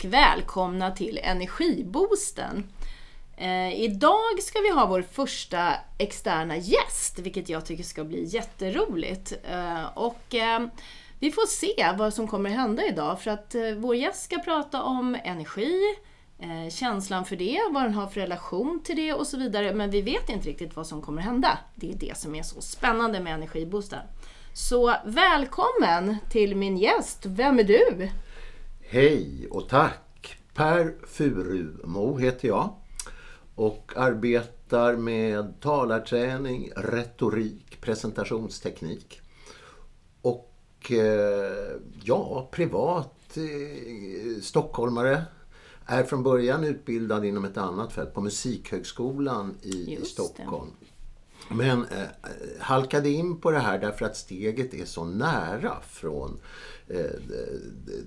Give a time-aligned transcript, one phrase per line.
[0.00, 2.64] och välkomna till Energiboosten.
[3.36, 9.32] Eh, idag ska vi ha vår första externa gäst, vilket jag tycker ska bli jätteroligt.
[9.50, 10.66] Eh, och eh,
[11.18, 14.82] vi får se vad som kommer hända idag, för att eh, vår gäst ska prata
[14.82, 15.80] om energi,
[16.38, 19.74] eh, känslan för det, vad den har för relation till det och så vidare.
[19.74, 21.58] Men vi vet inte riktigt vad som kommer hända.
[21.74, 24.02] Det är det som är så spännande med Energiboosten.
[24.54, 27.26] Så välkommen till min gäst.
[27.26, 28.10] Vem är du?
[28.92, 30.36] Hej och tack!
[30.54, 32.74] Per Furumo heter jag
[33.54, 39.20] och arbetar med talarträning, retorik, presentationsteknik.
[40.22, 40.52] Och
[40.90, 45.24] eh, ja, privat eh, stockholmare.
[45.86, 50.44] Är från början utbildad inom ett annat fält på Musikhögskolan i, Just det.
[51.50, 52.06] Men eh,
[52.60, 56.40] halkade in på det här därför att steget är så nära från
[56.88, 57.48] eh, det,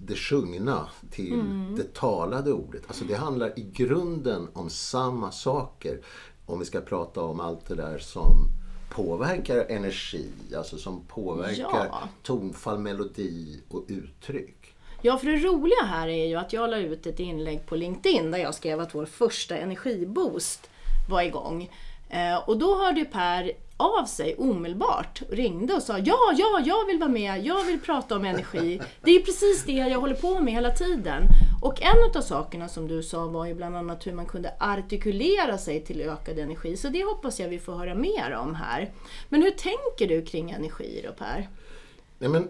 [0.08, 1.44] det sjungna till
[1.77, 2.81] det talade ordet.
[2.88, 6.00] Alltså det handlar i grunden om samma saker.
[6.45, 8.47] Om vi ska prata om allt det där som
[8.89, 12.09] påverkar energi, alltså som påverkar Ja.
[12.23, 14.75] tonfall, melodi och uttryck.
[15.02, 18.31] Ja, för det roliga här är ju att jag la ut ett inlägg på LinkedIn
[18.31, 20.69] där jag skrev att vår första energiboost
[21.09, 21.69] var igång.
[22.14, 26.86] Eh, och då hörde Per av sig omedelbart och ringde och sa ja, ja, jag
[26.86, 28.81] vill vara med, jag vill prata om energi.
[29.03, 31.23] Det är precis det jag håller på med hela tiden.
[31.61, 35.58] Och en av sakerna som du sa var ju bland annat hur man kunde artikulera
[35.58, 36.78] sig till ökad energi.
[36.78, 38.91] Så det hoppas jag vi får höra mer om här.
[39.30, 41.50] Men hur tänker du kring energi då Per?
[42.19, 42.47] Nej, men,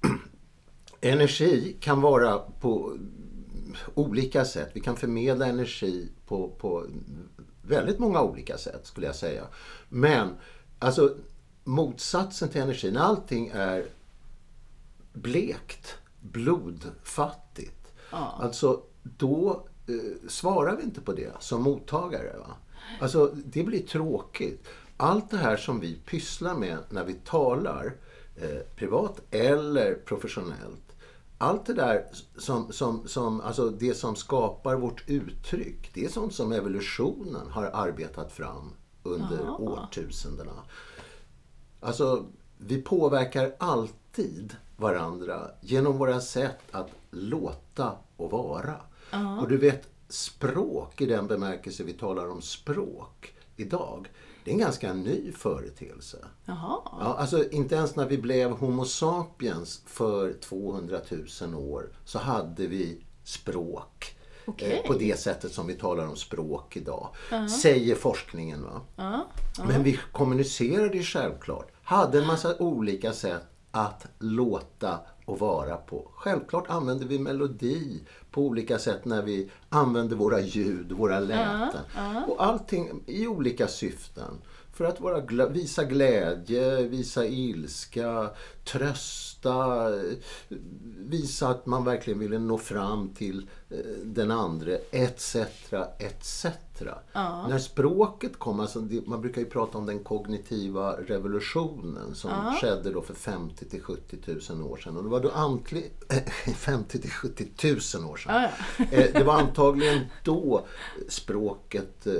[1.00, 2.98] energi kan vara på
[3.94, 4.70] olika sätt.
[4.74, 6.86] Vi kan förmedla energi på, på
[7.66, 9.44] väldigt många olika sätt skulle jag säga.
[9.88, 10.28] Men
[10.78, 11.16] alltså
[11.64, 13.86] motsatsen till energi, när allting är
[15.12, 17.92] blekt, blodfattigt.
[18.40, 22.36] Alltså då eh, svarar vi inte på det som mottagare.
[22.38, 22.56] Va?
[23.00, 24.66] Alltså det blir tråkigt.
[24.96, 27.94] Allt det här som vi pysslar med när vi talar,
[28.36, 30.83] eh, privat eller professionellt.
[31.38, 32.06] Allt det där
[32.36, 37.64] som, som, som, alltså det som skapar vårt uttryck, det är sånt som evolutionen har
[37.64, 38.72] arbetat fram
[39.02, 40.62] under årtusendena.
[41.80, 42.26] Alltså,
[42.58, 48.74] vi påverkar alltid varandra genom våra sätt att låta och vara.
[49.40, 54.08] Och du vet, språk i den bemärkelse vi talar om språk idag,
[54.44, 56.18] det är en ganska ny företeelse.
[56.44, 56.80] Jaha.
[56.84, 61.00] Ja, alltså inte ens när vi blev Homo sapiens för 200
[61.42, 64.16] 000 år så hade vi språk.
[64.56, 67.08] Eh, på det sättet som vi talar om språk idag.
[67.60, 68.62] Säger forskningen.
[68.96, 69.26] Va?
[69.66, 71.72] Men vi kommunicerade ju självklart.
[71.82, 76.10] Hade en massa olika sätt att låta och vara på.
[76.14, 81.80] Självklart använder vi melodi på olika sätt när vi använder våra ljud, våra läten.
[82.28, 84.38] Och allting i olika syften.
[84.72, 88.30] För att vara gla- visa glädje, visa ilska,
[88.64, 90.16] trösta, eh,
[90.98, 95.36] visa att man verkligen ville nå fram till eh, den andra, etc.
[95.98, 96.46] etc.
[97.48, 103.02] När språket kom, alltså man brukar ju prata om den kognitiva revolutionen som skedde då
[103.02, 104.16] för 50 till 70
[104.50, 104.96] 000 år sedan.
[104.96, 105.90] Och det var då antli,
[106.56, 107.46] 50 till 70
[107.98, 108.34] 000 år sedan.
[108.90, 110.66] Eh, Det var antagligen då
[111.08, 112.12] språket eh,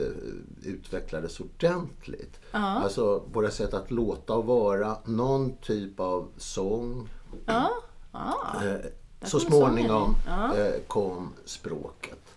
[0.63, 2.41] utvecklades ordentligt.
[2.83, 7.09] Alltså våra sätt att låta och vara, någon typ av sång.
[7.47, 7.71] Ja.
[8.13, 8.65] Ah.
[8.65, 8.77] Eh,
[9.23, 12.35] Så kommer småningom sången eh, kom språket.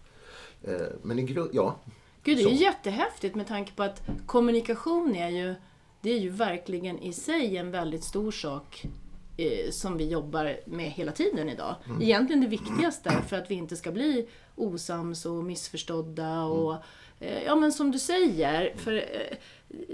[0.63, 1.75] Eh, Men i grund, ja.
[2.23, 2.63] Gud, det är ju Så.
[2.63, 5.55] jättehäftigt med tanke på att kommunikation är ju,
[6.01, 8.85] det är ju verkligen i sig en väldigt stor sak
[9.71, 11.75] som vi jobbar med hela tiden idag.
[11.85, 12.01] Mm.
[12.01, 16.79] Egentligen det viktigaste för att vi inte ska bli osams och missförstådda och eh,
[17.19, 19.37] Ja men som du säger, för eh,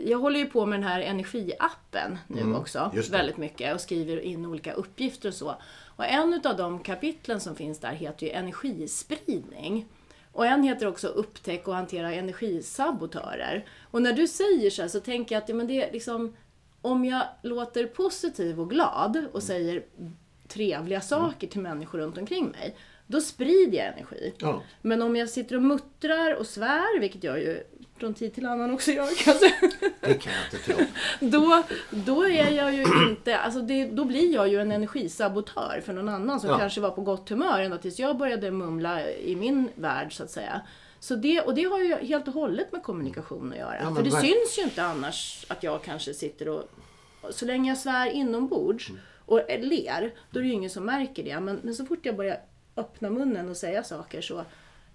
[0.05, 2.91] jag håller ju på med den här energiappen nu också Mm.
[2.95, 3.09] det.
[3.09, 5.55] väldigt mycket och skriver in olika uppgifter och så.
[5.95, 9.85] Och en av de kapitlen som finns där heter ju energispridning.
[10.31, 13.65] Och en heter också Upptäck och hantera energisabotörer.
[13.91, 16.35] Och när du säger så här så tänker jag att ja, men det är liksom,
[16.81, 19.83] om jag låter positiv och glad och säger
[20.47, 22.75] trevliga saker till människor runt omkring mig,
[23.07, 24.33] då sprider jag energi.
[24.37, 24.61] Ja.
[24.81, 27.63] Men om jag sitter och muttrar och svär, vilket jag ju
[27.97, 29.53] från tid till annan också gör kanske,
[30.01, 30.85] Det kan jag inte tro.
[31.19, 35.93] då, då är jag ju inte, alltså det, då blir jag ju en energisabotör för
[35.93, 36.57] någon annan som Ja.
[36.57, 40.31] kanske var på gott humör ända tills jag började mumla i min värld så att
[40.31, 40.61] säga.
[40.99, 43.77] Så det, och det har ju helt och hållet med kommunikation att göra.
[43.81, 46.63] Ja, för det verk- syns ju inte annars att jag kanske sitter och,
[47.31, 48.89] så länge jag svär inombords
[49.25, 51.39] och ler, då är det ju ingen som märker det.
[51.39, 52.37] Men, men så fort jag börjar
[52.75, 54.43] öppna munnen och säga saker så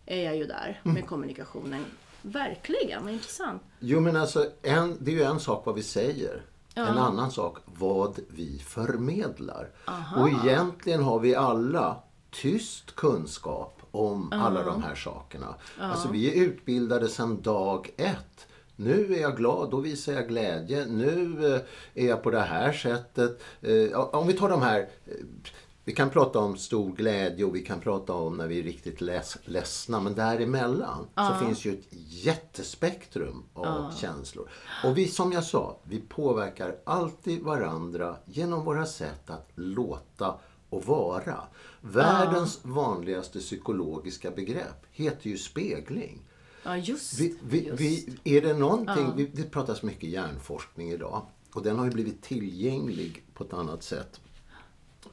[0.06, 1.84] är jag ju där med kommunikationen.
[2.22, 3.62] Verkligen, vad intressant.
[3.80, 6.42] Jo men alltså, en, det är ju en sak vad vi säger.
[6.74, 9.70] En annan sak vad vi förmedlar.
[10.16, 15.54] Och egentligen har vi alla tyst kunskap om alla de här sakerna.
[15.80, 18.46] Alltså vi är utbildade sedan dag ett.
[18.76, 20.86] Nu är jag glad, då visar jag glädje.
[20.86, 21.60] Nu eh,
[22.04, 23.42] är jag på det här sättet.
[23.62, 25.12] Eh, Om vi tar de här eh,
[25.88, 29.00] vi kan prata om stor glädje och vi kan prata om när vi är riktigt
[29.00, 30.00] leds, ledsna.
[30.00, 34.50] Men däremellan så finns ju ett jättespektrum av känslor.
[34.84, 40.34] Och vi, som jag sa, vi påverkar alltid varandra genom våra sätt att låta
[40.68, 41.40] och vara.
[41.80, 46.22] Världens vanligaste psykologiska begrepp heter ju spegling.
[46.62, 47.80] Ja, just, Vi, vi, just.
[47.80, 51.26] vi, är det någonting, vi, det pratas mycket hjärnforskning idag.
[51.52, 54.20] Och den har ju blivit tillgänglig på ett annat sätt.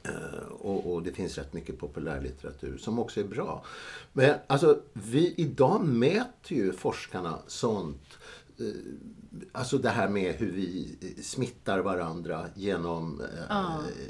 [0.02, 3.64] Eh, och, och det finns rätt mycket populärlitteratur som också är bra.
[4.12, 8.02] Men alltså, vi, idag mäter ju forskarna sånt.
[8.58, 8.64] eh,
[9.52, 13.20] Alltså det här med hur vi eh, smittar varandra genom
[13.50, 13.66] eh,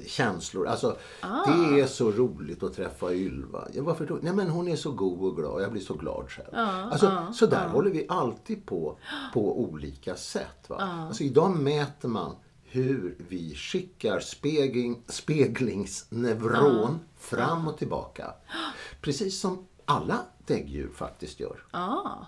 [0.07, 0.67] känslor.
[0.67, 3.69] Alltså, Det är så roligt att träffa Ylva.
[3.73, 4.19] Ja, varför då?
[4.23, 5.63] Nej men hon är så god och glad.
[5.63, 6.49] Jag blir så glad själv.
[6.55, 8.99] alltså, så där håller vi alltid på
[9.35, 10.69] på olika sätt.
[10.69, 10.77] Va?
[10.77, 12.35] Alltså, idag mäter man
[12.77, 18.35] hur vi skickar spegling, speglingsneuron fram och tillbaka.
[19.01, 21.65] Precis som alla däggdjur faktiskt gör.
[21.73, 22.27] Ja.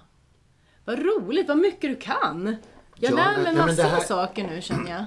[0.85, 2.56] Vad roligt, vad mycket du kan.
[2.95, 5.05] Jag Ja, lär mig massa här- saker nu känner jag.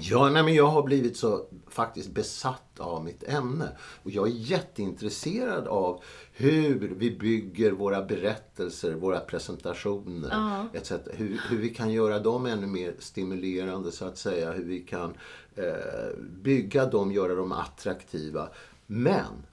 [0.00, 3.68] Ja, nej, men jag har blivit så faktiskt besatt av mitt ämne.
[4.02, 6.02] Och jag är jätteintresserad av
[6.32, 10.92] hur vi bygger våra berättelser, våra presentationer etc.
[11.12, 14.52] Hur, hur vi kan göra dem ännu mer stimulerande så att säga.
[14.52, 15.14] Hur vi kan
[15.54, 18.48] eh, bygga dem, göra dem attraktiva.
[18.86, 19.46] Men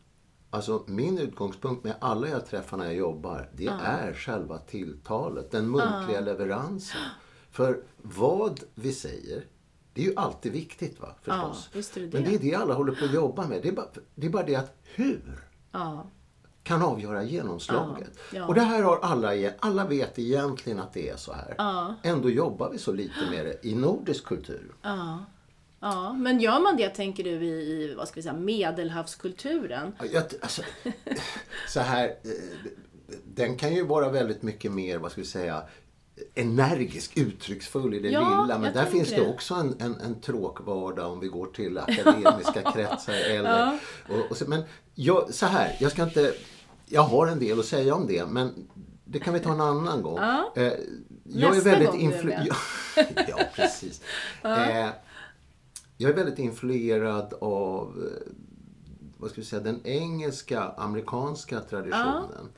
[0.53, 5.69] Alltså min utgångspunkt med alla jag träffar när jag jobbar, det är själva tilltalet, den
[5.69, 7.01] muntliga leveransen.
[7.51, 9.43] För vad vi säger,
[9.93, 11.69] det är ju alltid viktigt va, förstås.
[11.73, 12.29] Ja, är det Men det.
[12.29, 13.61] det är det alla håller på att jobba med.
[13.61, 16.07] Det är bara det, är bara det att hur Ja.
[16.63, 18.19] kan avgöra genomslaget.
[18.33, 18.45] Ja.
[18.47, 21.55] Och det här har alla, alla vet egentligen att det är så här.
[22.03, 24.71] Ändå jobbar vi så lite med det i nordisk kultur.
[24.81, 26.13] Ja.
[26.13, 29.93] men gör man det, tänker du, i, vad ska vi säga, medelhavskulturen?
[29.99, 30.61] Ja, Jag, alltså,
[31.69, 32.31] så här, eh,
[33.25, 35.63] den kan ju vara väldigt mycket mer, vad ska vi säga,
[36.35, 38.59] energisk, uttrycksfull i det Ja, lilla.
[38.59, 39.29] Men där finns det det.
[39.29, 43.13] också en, en, en tråkvardag om vi går till akademiska kretsar.
[43.13, 43.79] Eller,
[44.09, 44.63] och, och så, men
[44.95, 46.33] jag, så här, jag ska inte,
[46.85, 48.67] jag har en del att säga om det, men
[49.05, 50.17] det kan vi ta en annan gång.
[50.19, 50.53] Ja.
[50.55, 50.63] Eh,
[51.23, 52.47] jag Nästa är väldigt gång du är influ- med.
[52.95, 54.01] ja, ja, precis.
[54.43, 54.89] Eh,
[55.97, 58.33] jag är väldigt influerad av eh,
[59.17, 62.49] vad ska vi säga, den engelska, amerikanska traditionen.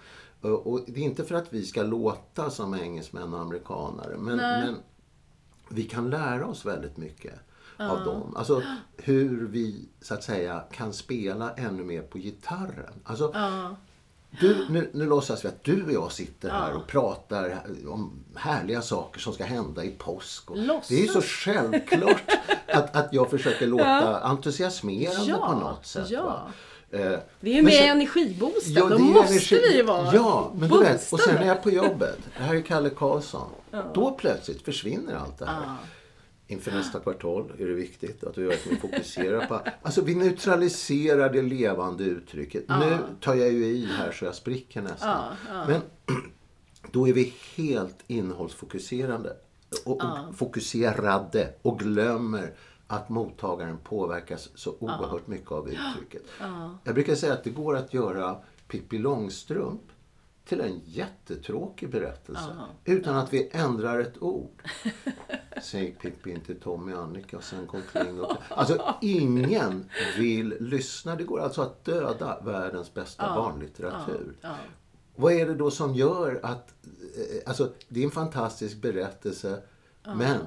[0.44, 4.38] Och, och det är inte för att vi ska låta som engelsmän och amerikanare, men,
[4.38, 4.75] men
[5.69, 7.34] vi kan lära oss väldigt mycket
[7.78, 8.36] av dem.
[8.36, 8.62] Alltså
[8.98, 12.94] hur vi, så att säga, kan spela ännu mer på gitarren.
[13.04, 13.34] Alltså,
[14.40, 18.81] du, nu, nu låtsas vi att du och jag sitter här och pratar om härliga
[18.81, 20.48] saker som ska hända i påsk.
[20.89, 22.24] Det är ju så självklart
[22.68, 26.10] att, att jag försöker låta entusiasmerande Ja, på något sätt.
[26.10, 26.48] ja.
[26.94, 30.14] Eh, Vi är ju med i energiboosten, Ja, då det måste energi- vi ju vara
[30.14, 32.18] Ja, men du vet, och sen är jag på jobbet.
[32.38, 33.50] Det här är Kalle Karlsson.
[33.94, 35.76] Då plötsligt försvinner allt det här.
[36.48, 39.62] Inför nästa kvartal är det viktigt att vi verkligen fokuserar på...
[39.82, 42.64] Alltså vi neutraliserar det levande uttrycket.
[42.70, 45.34] Nu tar jag ju i här så jag spricker nästan.
[45.68, 45.82] Men
[46.92, 49.34] då är vi helt innehållsfokuserande.
[49.86, 52.54] Och, och fokuserade och glömmer
[52.94, 56.22] att mottagaren påverkas så oerhört mycket av uttrycket.
[56.84, 59.82] Jag brukar säga att det går att göra Pippi Långstrump
[60.46, 62.42] till en jättetråkig berättelse
[62.86, 64.64] utan att vi ändrar ett ord.
[65.64, 68.38] Sen gick Pippi in till Tommy och Annika och sen kom Kling upp.
[68.50, 69.86] Alltså ingen
[70.18, 71.16] vill lyssna.
[71.16, 74.36] Det går alltså att döda världens bästa barnlitteratur.
[75.16, 76.74] Vad är det då som gör att...
[76.84, 79.62] eh, Alltså, det är en fantastisk berättelse.
[80.04, 80.38] Men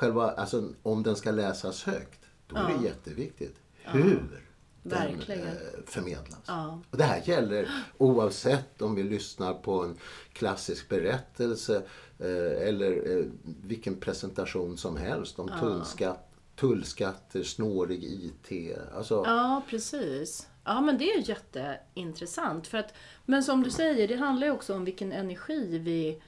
[0.00, 4.44] själva, alltså, om den ska läsas högt, då är det jätteviktigt hur
[4.82, 5.46] den Verkligen.
[5.46, 5.52] eh,
[5.86, 6.48] förmedlas.
[6.90, 9.96] Och det här gäller oavsett om vi lyssnar på en
[10.32, 11.82] klassisk berättelse
[12.18, 18.76] eh, eller eh, vilken presentation som helst om tullskatt, tullskatter, snårig IT.
[18.96, 20.48] Alltså, Ja, precis.
[20.64, 22.66] Ja, men det är jätteintressant.
[22.66, 22.94] För att,
[23.26, 26.22] men som du säger, det handlar ju också om vilken energi vi,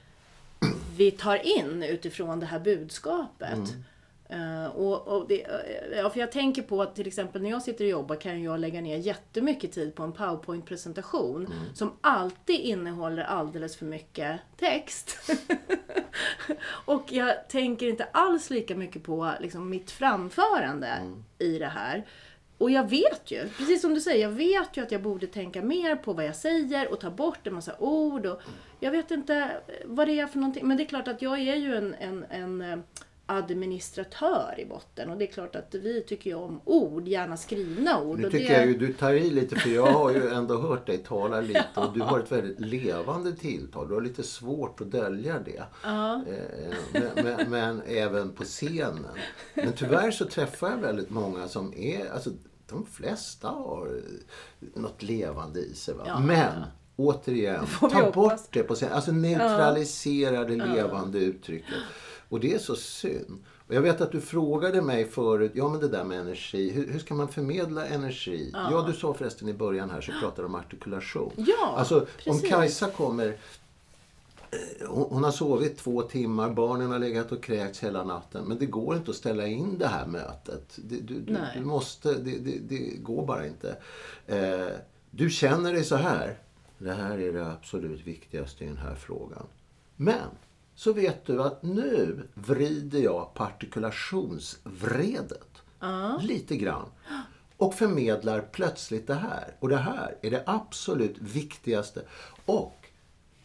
[0.97, 3.75] vi tar in utifrån det här budskapet.
[4.33, 7.61] Uh, och, och det, uh, ja, för jag tänker på att till exempel när jag
[7.61, 11.75] sitter och jobbar kan jag lägga ner jättemycket tid på en powerpoint-presentation mm.
[11.75, 15.31] som alltid innehåller alldeles för mycket text.
[16.85, 21.23] och jag tänker inte alls lika mycket på liksom, mitt framförande mm.
[21.39, 22.05] i det här.
[22.63, 25.61] Och jag vet ju, precis som du säger, jag vet ju att jag borde tänka
[25.61, 28.25] mer på vad jag säger och ta bort en massa ord.
[28.25, 28.41] Och
[28.79, 29.51] jag vet inte
[29.85, 30.67] vad det är för någonting.
[30.67, 32.77] Men det är klart att jag är ju en, en, en eh,
[33.25, 35.09] administratör i botten.
[35.09, 38.19] Och det är klart att vi tycker ju om ord, gärna skrivna ord.
[38.19, 38.53] Nu tycker det...
[38.53, 41.65] jag ju du tar i lite för jag har ju ändå hört dig tala lite
[41.75, 43.87] och du har ett väldigt levande tilltal.
[43.87, 45.63] Du har lite svårt att dölja det.
[45.83, 46.15] Ja.
[46.15, 49.07] Eh, men, men, men, även på scenen.
[49.53, 52.29] Men tyvärr så träffar jag väldigt många som är, alltså
[52.69, 54.01] de flesta har
[54.75, 55.95] något levande i sig.
[56.05, 56.19] Ja.
[56.19, 56.63] Men
[56.95, 58.95] återigen, ta bort det på scenen.
[58.95, 60.43] Alltså neutralisera ja.
[60.43, 61.75] det levande uttrycket.
[62.29, 63.43] Och det är så synd.
[63.67, 66.87] Och jag vet att du frågade mig förut, ja men det där med energi, hur,
[66.87, 68.49] hur ska man förmedla energi?
[68.53, 68.67] Ja.
[68.71, 68.83] ja.
[68.87, 71.31] du sa förresten i början här så pratade du om artikulation.
[71.35, 72.43] Ja, alltså precis.
[72.43, 73.33] om Kajsa kommer eh,
[74.87, 78.45] hon har sovit två timmar, barnen har legat och kräkts hela natten.
[78.45, 80.75] Men det går inte att ställa in det här mötet.
[80.75, 83.77] Det, du, du, du, måste, det, det, det, går bara inte.
[84.27, 84.67] Eh,
[85.11, 86.37] du känner dig så här.
[86.77, 89.45] Det här är det absolut viktigaste i den här frågan.
[89.95, 90.29] Men
[90.75, 95.47] så vet du att nu vrider jag på artikulationsvredet.
[95.83, 96.23] Uh.
[96.23, 96.85] Lite grann.
[97.57, 99.55] Och förmedlar plötsligt det här.
[99.59, 102.01] Och det här är det absolut viktigaste.
[102.45, 102.82] Och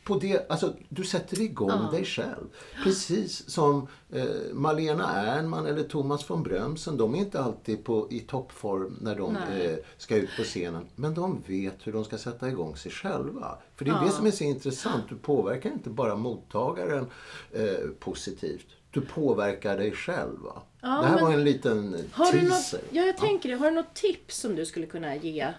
[0.08, 1.90] på det, alltså, du sätter igång uh.
[1.90, 2.46] dig själv.
[2.84, 6.96] Precis som eh, Malena Ernman eller Thomas von Brömsen.
[6.96, 10.86] De är inte alltid på, i toppform när de eh, ska ut på scenen.
[10.96, 13.58] Men de vet hur de ska sätta igång sig själva.
[13.76, 14.04] För det är uh.
[14.04, 15.04] det som är så intressant.
[15.08, 17.06] Du påverkar inte bara mottagaren
[17.52, 18.66] eh, positivt.
[18.90, 20.38] Du påverkar dig själv.
[20.80, 22.78] Ja, det här var en liten teaser.
[22.78, 23.54] Något, ja, jag tänker det.
[23.54, 25.52] Har du något tips som du skulle kunna ge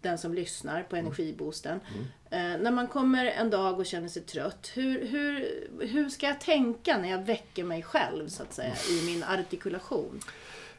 [0.00, 1.80] den som lyssnar på energiboosten.
[1.94, 2.04] Mm.
[2.30, 6.40] Eh, när man kommer en dag och känner sig trött, hur, hur, hur ska jag
[6.40, 10.20] tänka när jag väcker mig själv så att säga i min artikulation?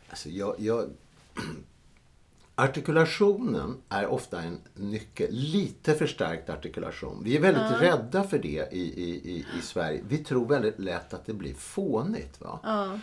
[0.10, 0.90] Alltså jag, jag...
[2.56, 5.28] Artikulationen är ofta en nyckel.
[5.32, 7.22] Lite förstärkt artikulation.
[7.24, 7.82] Vi är väldigt ja.
[7.82, 10.02] rädda för det i, i, i, i, Sverige.
[10.08, 12.42] Vi tror väldigt lätt att det blir fånigt.
[12.42, 12.60] Va?
[12.64, 13.00] Ja.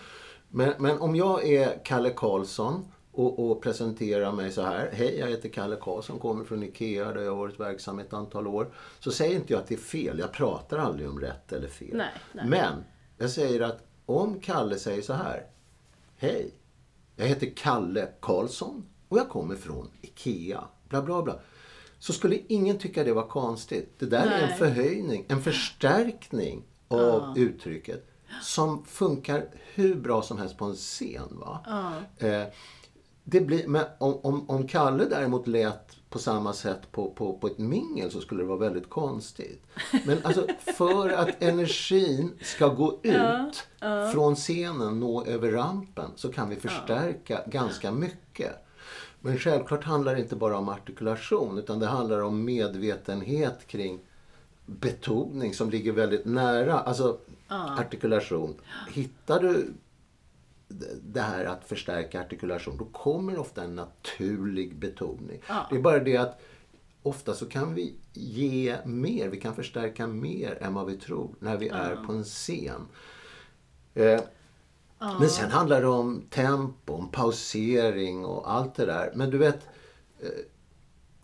[0.49, 2.85] Men, men om jag är Kalle Karlsson
[3.17, 4.91] och, och presentera mig så här.
[4.93, 8.47] Hej, jag heter Kalle Karlsson, kommer från IKEA där jag har varit verksam ett antal
[8.47, 8.73] år.
[9.01, 10.19] Så säger inte jag att det är fel.
[10.19, 11.97] Jag pratar aldrig om rätt eller fel.
[11.97, 12.47] Nej, nej.
[12.47, 12.85] Men
[13.19, 15.47] jag säger att om Kalle säger så här.
[16.17, 16.51] Hej,
[17.17, 20.65] jag heter Kalle Karlsson och jag kommer från IKEA.
[20.89, 21.39] Bla, bla, bla.
[21.99, 23.95] Så skulle ingen tycka det var konstigt.
[23.99, 24.43] Det där nej.
[24.43, 27.35] är en förhöjning, en förstärkning av ja.
[27.37, 28.07] uttrycket
[28.43, 31.29] som funkar hur bra som helst på en scen.
[31.31, 31.61] Va?
[31.67, 32.27] Ja.
[32.27, 32.47] Eh,
[33.29, 37.47] det blir, men om, om, om Kalle däremot lät på samma sätt på, på, på
[37.47, 39.63] ett mingel så skulle det vara väldigt konstigt.
[40.07, 44.11] Men alltså för att energin ska gå ut ja, ja.
[44.11, 47.51] från scenen, nå över rampen, så kan vi förstärka ja.
[47.51, 48.53] ganska mycket.
[49.21, 53.99] Men självklart handlar det inte bara om artikulation utan det handlar om medvetenhet kring
[54.67, 56.81] betoning som ligger väldigt nära.
[56.81, 57.19] Alltså
[57.49, 58.55] artikulation.
[58.93, 59.73] Hittar du
[61.03, 65.43] det här att förstärka artikulation, då kommer ofta en naturlig betoning.
[65.49, 65.67] Ja.
[65.71, 66.41] Det är bara det att
[67.03, 71.57] ofta så kan vi ge mer, vi kan förstärka mer än vad vi tror när
[71.57, 71.75] vi ja.
[71.75, 72.87] är på en scen.
[73.95, 74.21] Eh,
[74.99, 75.19] ja.
[75.21, 79.13] Men sen handlar det om tempo, om pausering och allt det där.
[79.15, 79.69] Men du vet,
[80.21, 80.29] eh,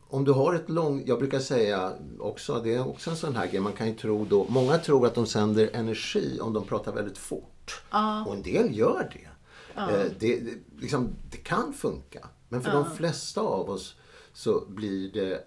[0.08, 1.08] om du har ett långt...
[1.08, 4.24] Jag brukar säga också, det är också en sån här grej, man kan ju tro
[4.24, 4.46] då...
[4.48, 7.82] Många tror att de sänder energi om de pratar väldigt fort.
[8.26, 9.31] Och en del gör det.
[9.74, 9.90] Ja.
[9.90, 12.28] Eh, det, det, liksom, det kan funka.
[12.48, 12.76] Men för Ja.
[12.76, 13.96] de flesta av oss
[14.32, 15.44] så blir det,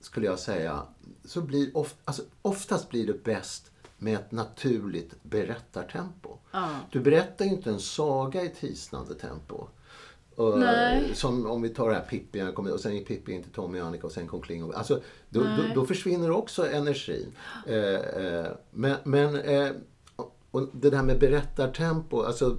[0.00, 0.82] skulle jag säga,
[1.24, 6.38] så blir of, alltså, oftast blir det bäst med ett naturligt berättartempo.
[6.52, 6.68] Ja.
[6.90, 9.66] Du berättar ju inte en saga i ett hisnande tempo.
[10.56, 11.10] Nej.
[11.14, 13.86] Som om vi tar det här Pippi, och sen gick Pippi in till Tommy och
[13.86, 14.64] Annika och sen kom Kling.
[14.64, 17.32] och- Alltså, då, då, då försvinner också energin.
[17.66, 17.76] Eh,
[18.24, 19.70] eh, men men eh,
[20.50, 22.56] och det där med berättartempo, alltså,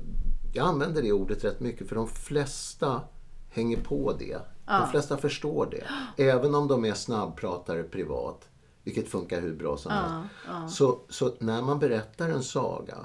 [0.54, 3.02] jag använder det ordet rätt mycket för de flesta
[3.50, 4.38] hänger på det.
[4.66, 4.80] Ja.
[4.80, 5.84] De flesta förstår det.
[6.24, 8.50] Även om de är snabbpratare privat,
[8.84, 10.30] vilket funkar hur bra som Ja, helst.
[10.48, 10.68] ja.
[10.68, 12.98] Så, så när man berättar en saga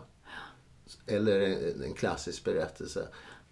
[1.06, 3.08] eller en, en klassisk berättelse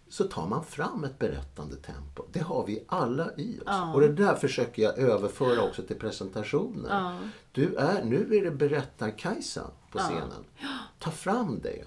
[0.08, 2.22] så tar man fram ett berättande tempo.
[2.32, 3.62] Det har vi alla i oss.
[3.66, 3.94] Ja.
[3.94, 6.86] Och det där försöker jag överföra också till presentationen.
[6.90, 7.18] Ja.
[7.52, 10.02] Du är, nu är det berättar-Kajsa på Ja.
[10.04, 10.44] scenen.
[10.98, 11.84] Ta fram det.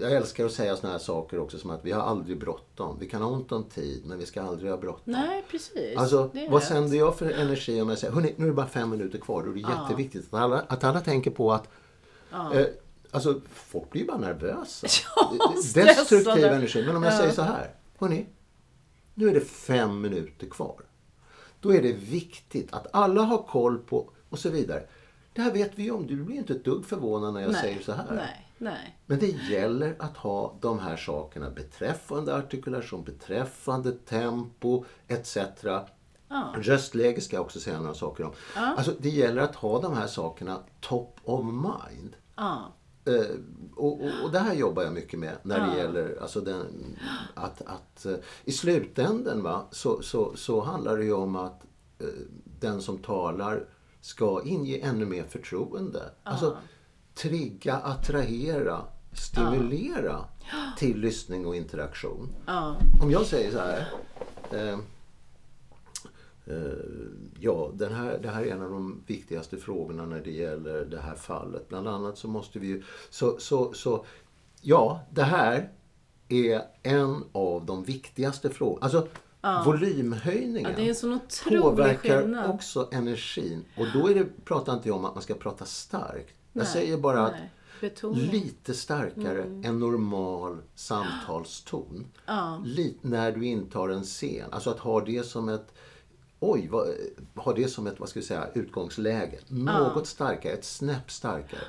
[0.00, 2.98] Jag älskar att säga såna här saker också som att vi har aldrig bråttom.
[3.00, 5.12] Vi kan ha ont om tid men vi ska aldrig ha bråttom.
[5.12, 5.96] Nej, precis.
[5.96, 6.68] Alltså, Det vad rätt.
[6.68, 9.42] sänder jag för energi om jag säger hörni, nu är det bara fem minuter kvar.
[9.42, 11.68] Då är det jätteviktigt att alla, att alla tänker på att
[12.32, 12.66] eh,
[13.10, 14.86] Alltså, folk blir ju bara nervösa.
[15.16, 16.86] Ja, Destruktiv energi.
[16.86, 17.74] Men om jag säger så här.
[17.98, 18.26] Hörni,
[19.14, 20.82] nu är det fem minuter kvar.
[21.60, 24.82] Då är det viktigt att alla har koll på och så vidare.
[25.32, 26.06] Det här vet vi ju om.
[26.06, 28.14] Du blir inte ett dugg förvånad när jag nej, säger så här.
[28.14, 28.98] Nej, nej.
[29.06, 35.38] Men det gäller att ha de här sakerna beträffande artikulation, beträffande tempo etc.
[36.54, 38.32] Röstläge ska jag också säga några saker om.
[38.54, 42.16] Alltså, det gäller att ha de här sakerna top of mind.
[42.36, 42.72] Ja.
[43.06, 43.36] Eh,
[43.76, 46.96] och, och, och det här jobbar jag mycket med när det gäller alltså den,
[47.34, 51.62] att, att eh, i slutändan va, så, så, så handlar det ju om att
[51.98, 52.06] eh,
[52.60, 53.66] den som talar
[54.00, 56.02] ska inge ännu mer förtroende.
[56.22, 56.56] Alltså
[57.14, 60.24] trigga, attrahera, stimulera
[60.78, 62.28] till lyssning och interaktion.
[62.46, 62.76] Ja.
[63.02, 63.88] Om jag säger så här.
[64.52, 64.78] Eh,
[66.46, 66.72] eh,
[67.40, 71.00] ja, den här, det här är en av de viktigaste frågorna när det gäller det
[71.00, 71.68] här fallet.
[71.68, 72.82] Bland annat så måste vi ju...
[73.10, 74.04] Så, så, så,
[74.60, 75.72] ja, det här
[76.28, 78.84] är en av de viktigaste frågorna.
[78.84, 79.08] Alltså,
[79.64, 82.50] volymhöjningen Ja, det är en sån otrolig påverkar skillnad.
[82.50, 83.64] också energin.
[83.76, 86.34] Och då är det, pratar inte jag om att man ska prata starkt.
[86.56, 87.34] Jag säger bara att.
[87.80, 88.20] Betoning.
[88.20, 88.30] Mm.
[88.30, 92.06] lite starkare än normal samtalston.
[92.64, 94.52] Lit, när du intar en scen.
[94.52, 95.74] Alltså att ha det som ett
[96.40, 96.88] Oj, vad,
[97.34, 99.38] ha det som ett vad ska vi säga, utgångsläge.
[99.48, 101.60] Något starkare, ett snäpp starkare.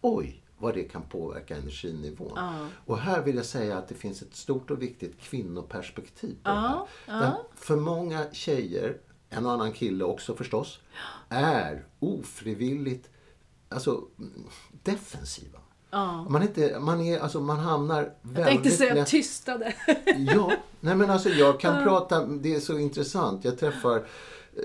[0.00, 2.38] Oj, vad det kan påverka energinivån.
[2.86, 6.50] Och här vill jag säga att det finns ett stort och viktigt kvinnoperspektiv på
[7.06, 7.36] det här.
[7.54, 8.96] För många tjejer,
[9.30, 10.80] en och annan kille också förstås,
[11.28, 13.10] är ofrivilligt
[13.68, 14.04] alltså,
[14.82, 15.58] defensiva.
[16.28, 19.08] Man, är inte, man, är, alltså, man hamnar väldigt Jag tänkte säga lätt...
[19.08, 19.74] tystade.
[20.34, 23.44] Ja, nej men alltså jag kan prata, det är så intressant.
[23.44, 24.02] Jag träffar eh,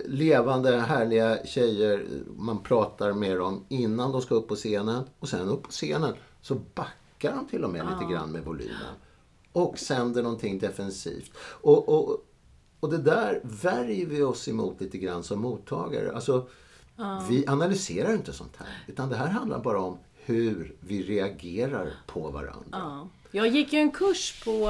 [0.05, 2.05] levande härliga tjejer
[2.37, 5.03] man pratar med dem innan de ska upp på scenen.
[5.19, 8.95] Och sen upp på scenen så backar de till och med lite grann med volymen.
[9.51, 11.31] Och sänder någonting defensivt.
[11.37, 12.25] Och, och,
[12.79, 16.15] och det där värjer vi oss emot lite grann som mottagare.
[16.15, 16.47] Alltså,
[17.29, 18.67] vi analyserar inte sånt här.
[18.87, 22.63] Utan det här handlar bara om hur vi reagerar på varandra.
[22.71, 23.07] Ja.
[23.31, 24.69] Jag gick ju en kurs på,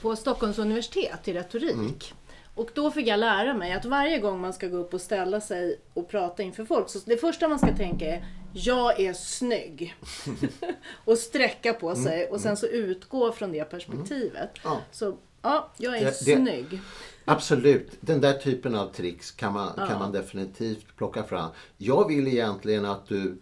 [0.00, 1.72] på Stockholms universitet i retorik.
[1.74, 1.94] Mm.
[2.54, 5.40] Och då fick jag lära mig att varje gång man ska gå upp och ställa
[5.40, 9.94] sig och prata inför folk, så det första man ska tänka är jag är snygg.
[11.04, 14.34] och sträcka på sig och sen så utgå från det perspektivet.
[14.34, 14.50] Mm.
[14.64, 14.80] Ja.
[14.92, 16.80] Så ja, jag är det- snygg.
[17.24, 21.50] Absolut, den där typen av tricks kan man, kan man definitivt plocka fram.
[21.76, 23.38] Jag vill egentligen att du...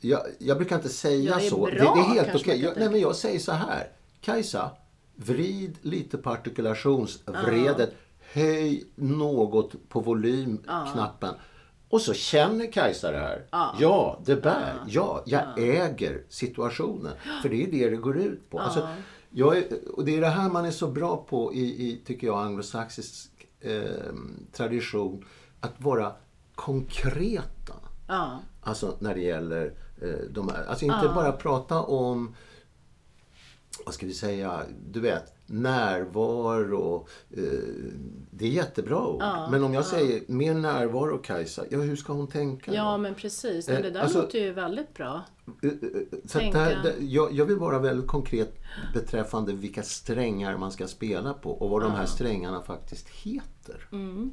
[0.00, 1.56] Jag, jag brukar inte säga Jag är så.
[1.56, 1.84] bra, det, det
[2.20, 2.62] är helt okej.
[2.62, 3.88] Jag, nej, men jag säger så här.
[4.20, 4.70] Kajsa,
[5.14, 7.94] vrid lite på artikulationsvredet.
[8.32, 11.34] Höj något på volymknappen.
[11.88, 13.46] Och så känner Kajsa det här.
[13.80, 14.74] Ja, det bär.
[14.88, 17.12] Ja, jag äger situationen.
[17.42, 18.58] För det är det det går ut på.
[18.58, 18.88] Alltså,
[19.36, 22.26] jag är, och det är det här man är så bra på i, i tycker
[22.26, 24.14] jag, anglosaxisk eh,
[24.52, 25.24] tradition.
[25.60, 26.12] Att vara
[26.54, 27.74] konkreta.
[28.08, 28.40] Ja.
[28.60, 30.64] Alltså när det gäller eh, de här.
[30.64, 32.34] Alltså inte bara prata om
[33.84, 37.06] vad ska vi säga, du vet, närvaro.
[37.30, 37.42] Eh,
[38.30, 39.22] det är jättebra ord.
[39.50, 42.70] Men om jag säger mer närvaro Kajsa, ja hur ska hon tänka?
[42.70, 42.76] då?
[42.76, 43.68] ja, men precis.
[43.68, 45.22] Men det där alltså- låter ju väldigt bra.
[45.62, 45.76] Eh, eh,
[46.24, 46.58] Så Tänka.
[46.58, 48.54] där, där, jag, jag vill vara väldigt konkret
[48.94, 53.88] beträffande vilka strängar man ska spela på och vad de här strängarna faktiskt heter.
[53.92, 54.32] Mm.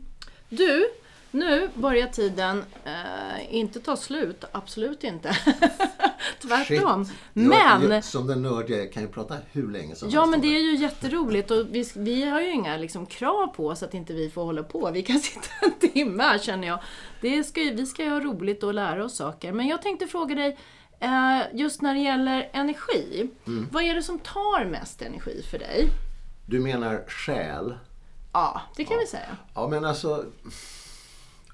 [0.49, 0.89] Du,
[1.31, 4.43] nu börjar tiden eh, inte ta slut.
[4.51, 5.37] Absolut inte.
[6.41, 7.05] Tvärtom.
[7.33, 10.19] Men, Jag, jag, som den nörd jag är kan jag prata hur länge som ja
[10.19, 13.47] helst men om det är ju jätteroligt och vi, vi har ju inga liksom, krav
[13.47, 14.91] på oss att inte vi får hålla på.
[14.93, 16.79] Vi kan sitta en timme här känner jag.
[17.21, 19.51] Det ska, vi ska ju ha roligt och lära oss saker.
[19.51, 20.57] Men jag tänkte fråga dig,
[20.99, 23.29] eh, just när det gäller energi.
[23.47, 23.67] Mm.
[23.71, 25.87] Vad är det som tar mest energi för dig?
[26.45, 27.75] Du menar själ?
[28.33, 29.37] Ja, det kan vi säga.
[29.55, 30.25] Ja men alltså,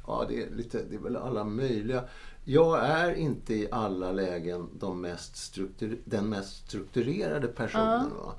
[0.08, 2.04] ja det är, lite, det är väl alla möjliga.
[2.50, 5.58] Jag är inte i alla lägen de mest
[6.06, 8.10] den mest strukturerade personen.
[8.10, 8.34] Va?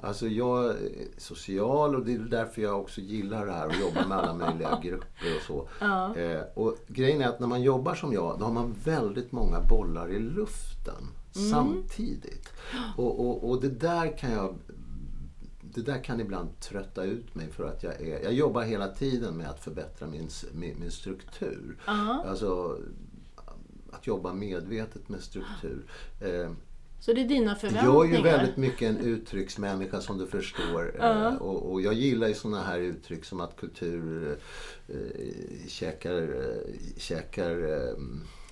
[0.00, 0.76] Alltså jag är
[1.18, 4.80] social och det är därför jag också gillar det här och jobbar med alla möjliga
[4.82, 5.84] grupper och så.
[6.20, 9.60] Eh, och grejen är att när man jobbar som jag, då har man väldigt många
[9.60, 11.08] bollar i luften
[11.50, 12.48] samtidigt.
[12.96, 14.54] Och, och, och det där kan jag
[15.74, 18.22] det där kan ibland trötta ut mig för att jag är...
[18.22, 21.76] Jag jobbar hela tiden med att förbättra min, min, min struktur.
[21.84, 22.78] Alltså
[23.94, 25.84] att jobba medvetet med struktur.
[26.20, 26.50] Eh,
[27.00, 27.94] Så det är dina förväntningar?
[27.94, 30.96] Jag är ju väldigt mycket en uttrycksmänniska som du förstår.
[31.00, 31.34] Uh.
[31.34, 34.38] Och, och, jag gillar ju sådana här uttryck som att kultur
[34.88, 34.96] äh,
[35.68, 37.94] käkar, äh, käkar äh,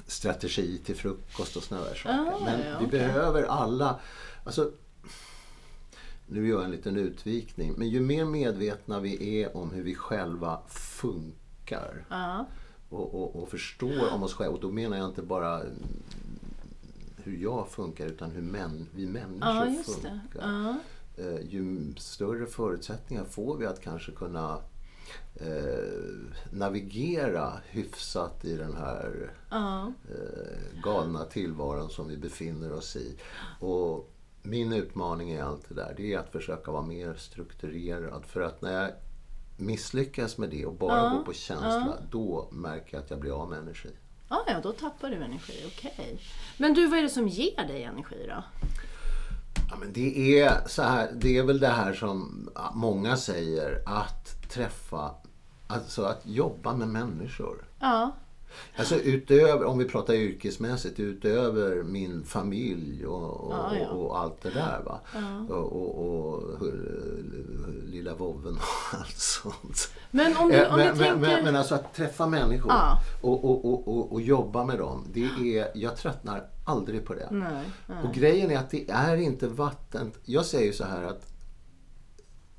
[0.06, 2.18] strategi till frukost och sådana där saker.
[2.18, 2.98] Uh, Men ja, vi okay.
[2.98, 4.00] behöver alla...
[4.44, 4.70] Alltså,
[6.26, 7.74] nu gör jag en liten utvikning.
[7.76, 12.04] Men ju mer medvetna vi är om hur vi själva funkar
[12.92, 14.54] och, och, och förstår om oss själva.
[14.54, 15.62] Och då menar jag inte bara
[17.16, 20.20] hur jag funkar utan hur män, vi människor ja, funkar.
[20.40, 20.76] Ja.
[21.16, 24.58] Eh, ju större förutsättningar får vi att kanske kunna
[25.34, 26.10] eh,
[26.50, 29.92] navigera hyfsat i den här ja.
[30.10, 33.16] eh, galna tillvaron som vi befinner oss i.
[33.60, 34.10] Och
[34.42, 38.24] min utmaning i allt det där, det är att försöka vara mer strukturerad.
[38.24, 38.90] För att när jag
[39.62, 41.08] misslyckas med det och bara ja.
[41.08, 43.90] går på känsla, då märker jag att jag blir av med energi.
[44.28, 45.64] Ah, ja, då tappar du energi.
[45.66, 45.94] Okej.
[45.98, 46.18] Okay.
[46.56, 48.44] Men du, vad är det som ger dig energi då?
[49.70, 54.50] Ja, men det, är så här, det är väl det här som många säger, att
[54.50, 55.14] träffa,
[55.66, 57.64] alltså att jobba med människor.
[57.80, 58.12] Ja.
[58.76, 63.88] Alltså utöver, om vi pratar yrkesmässigt, utöver min familj och, och, ja, ja.
[63.88, 64.82] och allt det där.
[64.84, 65.00] Va?
[65.48, 65.54] Ja.
[65.54, 66.42] Och,
[67.86, 69.92] lilla vovven och allt sånt.
[70.10, 71.16] Men om du, eh, om men, du tänker...
[71.16, 72.72] Men, men, alltså att träffa människor
[73.20, 75.06] och, och, och, och, jobba med dem.
[75.12, 77.28] Det är, jag tröttnar aldrig på det.
[77.30, 77.98] Nej, nej.
[78.04, 80.12] Och grejen är att det är inte vatten.
[80.24, 81.31] Jag säger så här att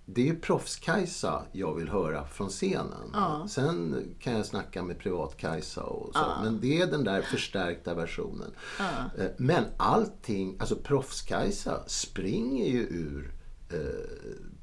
[0.06, 3.10] det är ju proffs-Kajsa jag vill höra från scenen.
[3.14, 3.48] Ja.
[3.50, 6.20] Sen kan jag snacka med privat-Kajsa och så.
[6.20, 6.40] Ja.
[6.44, 8.52] Men det är den där förstärkta versionen.
[8.80, 9.24] Ja.
[9.24, 13.34] Eh, men allting, alltså proffs-Kajsa springer ju ur
[13.70, 13.80] eh,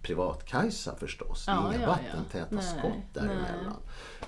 [0.02, 1.46] privat-Kajsa förstås.
[1.46, 3.76] Det är inga vattentäta skott däremellan.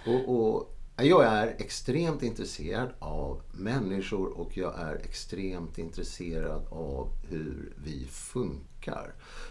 [0.07, 7.75] Och, och, jag är extremt intresserad av människor och jag är extremt intresserad av hur
[7.85, 8.72] vi funkar.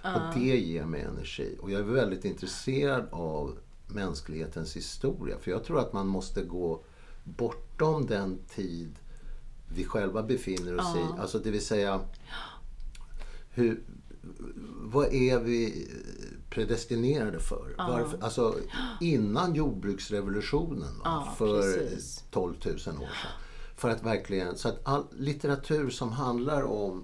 [0.05, 0.15] Uh.
[0.15, 1.57] Och det ger mig energi.
[1.61, 5.37] Och jag är väldigt intresserad av mänsklighetens historia.
[5.39, 6.83] För jag tror att man måste gå
[7.23, 8.95] bortom den tid
[9.75, 11.01] vi själva befinner oss uh.
[11.01, 11.19] i.
[11.19, 12.01] Alltså det vill säga,
[13.49, 13.83] hur,
[14.81, 15.87] vad är vi
[16.49, 17.75] predestinerade för?
[17.77, 17.87] Ja.
[17.87, 18.55] Varför, alltså
[19.01, 22.23] innan jordbruksrevolutionen ja, för precis.
[22.31, 22.95] 12 000 år sedan.
[23.75, 27.03] För att verkligen, så att all litteratur som handlar om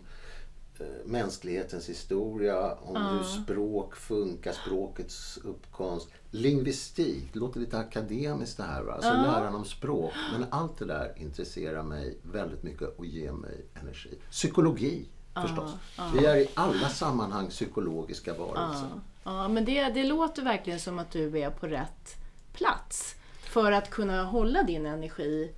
[1.05, 3.09] mänsklighetens historia, om ja.
[3.09, 6.09] hur språk funkar, språkets uppkomst.
[6.31, 8.93] Lingvistik, det låter lite akademiskt det här, va?
[8.93, 9.21] alltså ja.
[9.21, 10.13] läran om språk.
[10.31, 14.17] Men allt det där intresserar mig väldigt mycket och ger mig energi.
[14.31, 15.07] Psykologi
[15.41, 15.71] förstås.
[15.97, 18.89] Ja, Vi är i alla sammanhang psykologiska varelser.
[19.23, 22.15] Ja, men det, det låter verkligen som att du är på rätt
[22.53, 25.53] plats för att kunna hålla din energi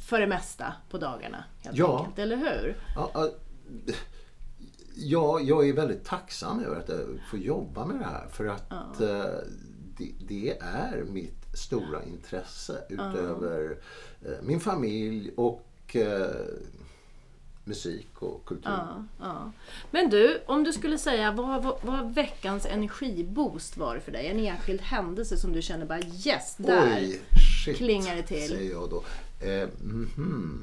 [0.00, 1.44] för det mesta på dagarna.
[1.64, 1.98] Helt ja.
[1.98, 2.76] enkelt, eller hur?
[2.96, 3.30] Ja,
[4.94, 8.66] ja, jag är väldigt tacksam över att jag får jobba med det här för att
[8.68, 9.06] ja.
[9.06, 9.38] Eh,
[9.98, 13.76] det, det, är mitt stora intresse utöver
[14.20, 14.30] ja.
[14.30, 16.46] Eh, min familj och eh,
[17.64, 18.70] musik och kultur.
[18.70, 19.52] Ja, ja.
[19.90, 24.26] Men du, om du skulle säga vad, vad, vad veckans energiboost var för dig?
[24.26, 27.20] En enskild händelse som du känner bara yes, där Oj,
[27.64, 28.48] shit, klingar det till.
[28.48, 29.04] säger jag då.
[29.40, 30.58] Eh, mm -hmm.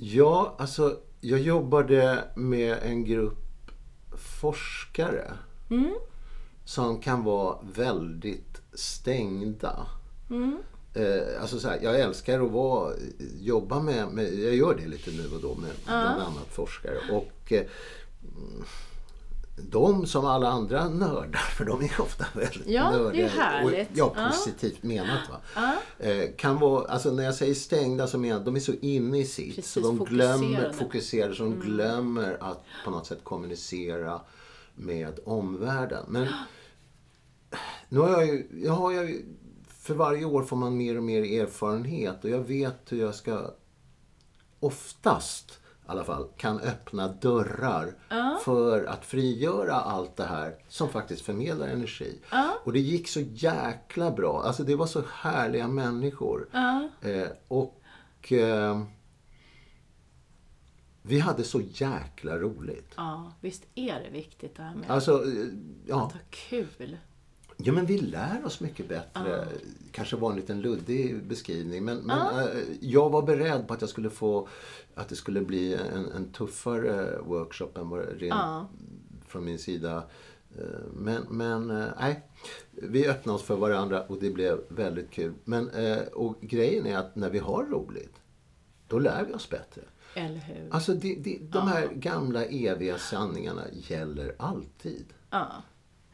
[0.00, 3.70] Ja, alltså jag jobbade med en grupp
[4.16, 5.32] forskare
[5.70, 5.94] mm.
[6.64, 9.86] som kan vara väldigt stängda.
[10.30, 10.58] Mm.
[10.94, 12.92] Eh, alltså så här, jag älskar att vara,
[13.40, 15.84] jobba med, med, jag gör det lite nu och då med ja.
[15.84, 16.98] bland annat forskare.
[17.10, 17.66] Och eh,
[19.70, 23.26] de som alla andra nördar, för de är ofta väldigt ja, nördiga.
[23.26, 23.90] Det är härligt.
[23.90, 24.88] Och, ja, positivt ja.
[24.88, 25.30] menat.
[25.30, 25.40] Va?
[25.54, 26.06] Ja.
[26.06, 29.18] Eh, kan vara, alltså när jag säger stängda så menar jag de är så inne
[29.18, 29.56] i sitt.
[29.56, 31.66] Precis, så de glömmer, fokuserade, så de mm.
[31.66, 34.20] glömmer att på något sätt kommunicera
[34.74, 36.04] med omvärlden.
[36.08, 36.26] Men
[37.88, 39.24] nu har jag ju, jag har ju,
[39.68, 43.50] för varje år får man mer och mer erfarenhet och jag vet hur jag ska
[44.60, 45.57] oftast
[45.88, 48.38] alla fall kan öppna dörrar uh.
[48.44, 52.20] för att frigöra allt det här som faktiskt förmedlar energi.
[52.32, 52.50] Uh.
[52.64, 54.42] Och det gick så jäkla bra.
[54.42, 56.48] Alltså det var så härliga människor.
[56.54, 57.10] Uh.
[57.12, 58.82] Eh, och eh,
[61.02, 62.92] vi hade så jäkla roligt.
[62.96, 65.46] Ja, visst är det viktigt det här med alltså, eh,
[65.86, 66.06] ja.
[66.06, 66.96] att ha kul.
[67.60, 69.40] Ja, men vi lär oss mycket bättre.
[69.40, 69.46] Uh.
[69.92, 71.84] Kanske var en liten luddig beskrivning.
[71.84, 72.62] Men, men uh.
[72.80, 74.48] jag var beredd på att jag skulle få
[74.94, 78.64] att det skulle bli en, en tuffare workshop än vad rent uh.
[79.26, 80.02] från min sida
[80.56, 82.22] Eh, men, men eh, nej,
[82.70, 85.34] vi öppnade oss för varandra och det blev väldigt kul.
[85.44, 88.14] Men, eh, och grejen är att när vi har roligt,
[88.86, 89.82] då lär vi oss bättre.
[90.14, 90.68] Eller hur?
[90.70, 95.06] Alltså det, det, de här gamla eviga sanningarna gäller alltid.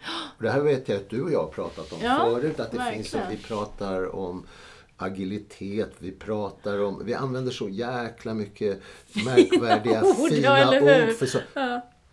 [0.05, 0.11] Ja.
[0.37, 2.61] Och det här vet jag att du och jag har pratat om Ja, förut.
[2.61, 3.05] Att det verkligen.
[3.05, 4.47] finns, vi pratar om
[4.97, 8.81] agilitet, vi pratar om, vi använder så jäkla mycket
[9.25, 11.09] märkvärdiga Ord, ja, fina hur?
[11.09, 11.15] ord.
[11.17, 11.39] För så,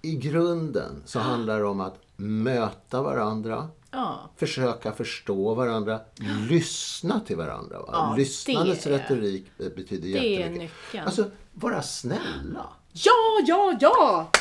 [0.01, 4.30] I grunden så handlar det om att möta varandra, Ja.
[4.38, 5.99] försöka förstå varandra,
[6.49, 7.80] lyssna till varandra.
[7.80, 7.86] Va?
[7.91, 10.62] Ja, Lyssnandets det- retorik betyder det är jättemycket.
[10.62, 11.06] nyckeln.
[11.06, 12.67] Alltså, vara snälla.
[12.93, 13.12] Ja,
[13.47, 14.32] ja, ja!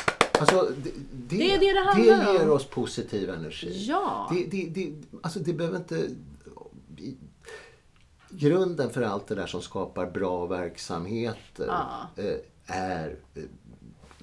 [0.41, 2.35] Alltså, det, det, Det är det det handlar om.
[2.35, 3.85] ger oss positiv energi.
[3.87, 4.31] Ja.
[4.33, 6.07] Det, det, det, alltså det behöver inte...
[8.29, 12.07] Grunden för allt det där som skapar bra verksamheter Ja.
[12.23, 12.35] eh,
[12.67, 13.43] är eh,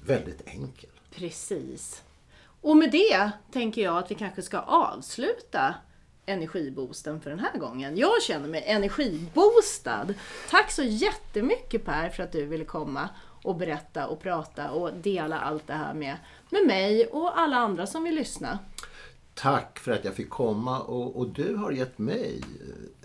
[0.05, 0.89] väldigt enkel.
[1.15, 2.03] Precis.
[2.61, 5.75] Och med det tänker jag att vi kanske ska avsluta
[6.25, 7.97] energiboosten för den här gången.
[7.97, 10.13] Jag känner mig energiboostad.
[10.49, 13.09] Tack så jättemycket Per för att du ville komma
[13.49, 16.17] och berätta och prata och dela allt det här med,
[16.49, 18.59] med mig och alla andra som vill lyssna.
[19.33, 22.41] Tack för att jag fick komma och, och du har gett mig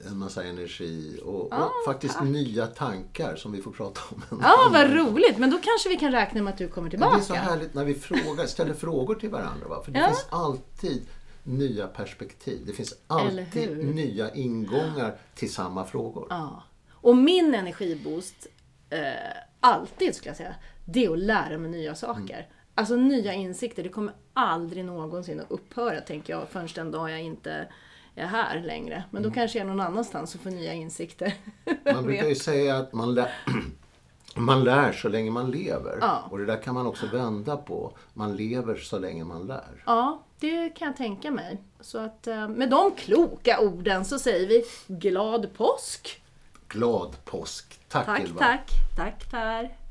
[0.02, 4.40] eh, en massa energi och, och faktiskt nya tankar som vi får prata om.
[4.42, 5.38] Ja, vad roligt!
[5.38, 7.40] Men då kanske vi kan räkna med att du kommer Men det är så tillbaka.
[7.42, 9.68] härligt när vi frågar, ställer frågor till varandra.
[9.68, 9.82] Va?
[9.84, 10.06] För det Ja.
[10.06, 11.02] finns alltid
[11.42, 12.62] nya perspektiv.
[12.66, 16.26] Det finns alltid nya ingångar till samma frågor.
[16.30, 16.62] Ja.
[16.92, 18.46] Och min energiboost,
[18.90, 18.98] eh,
[19.64, 22.48] alltid skulle jag säga, det är att lära mig nya saker.
[22.74, 27.20] Alltså nya insikter, det kommer aldrig någonsin att upphöra tänker jag förrän den dag jag
[27.20, 27.68] inte
[28.14, 29.04] är här längre.
[29.10, 31.34] Men då kanske jag är någon annanstans och får nya insikter.
[31.94, 33.32] Man brukar ju säga att man lär,
[34.36, 35.98] man lär så länge man lever.
[36.00, 36.28] Ja.
[36.30, 37.92] Och det där kan man också vända på.
[38.12, 39.82] Man lever så länge man lär.
[39.86, 41.62] Ja, det kan jag tänka mig.
[41.80, 46.23] Så att eh, med de kloka orden så säger vi glad påsk!
[46.68, 47.80] Glad påsk!
[47.88, 48.38] Tack, Tack, Ylva!
[48.38, 48.70] tack!
[48.96, 49.83] Tack Per!